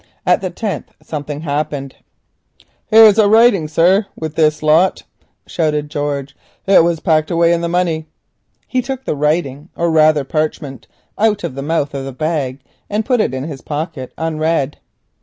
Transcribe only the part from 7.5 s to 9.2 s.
in the money." He took the